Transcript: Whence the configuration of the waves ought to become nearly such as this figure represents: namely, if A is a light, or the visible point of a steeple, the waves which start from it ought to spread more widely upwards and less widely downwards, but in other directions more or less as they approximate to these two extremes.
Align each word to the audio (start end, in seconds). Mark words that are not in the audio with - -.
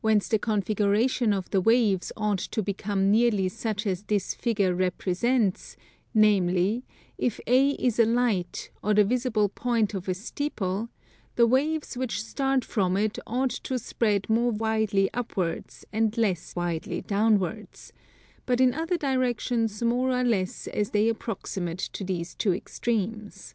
Whence 0.00 0.26
the 0.26 0.40
configuration 0.40 1.32
of 1.32 1.48
the 1.50 1.60
waves 1.60 2.10
ought 2.16 2.40
to 2.40 2.64
become 2.64 3.12
nearly 3.12 3.48
such 3.48 3.86
as 3.86 4.02
this 4.02 4.34
figure 4.34 4.74
represents: 4.74 5.76
namely, 6.12 6.84
if 7.16 7.38
A 7.46 7.70
is 7.74 8.00
a 8.00 8.04
light, 8.04 8.72
or 8.82 8.92
the 8.92 9.04
visible 9.04 9.48
point 9.48 9.94
of 9.94 10.08
a 10.08 10.14
steeple, 10.14 10.88
the 11.36 11.46
waves 11.46 11.96
which 11.96 12.24
start 12.24 12.64
from 12.64 12.96
it 12.96 13.20
ought 13.24 13.50
to 13.50 13.78
spread 13.78 14.28
more 14.28 14.50
widely 14.50 15.08
upwards 15.14 15.84
and 15.92 16.18
less 16.18 16.56
widely 16.56 17.02
downwards, 17.02 17.92
but 18.46 18.60
in 18.60 18.74
other 18.74 18.96
directions 18.96 19.80
more 19.80 20.10
or 20.10 20.24
less 20.24 20.66
as 20.66 20.90
they 20.90 21.08
approximate 21.08 21.78
to 21.78 22.02
these 22.02 22.34
two 22.34 22.52
extremes. 22.52 23.54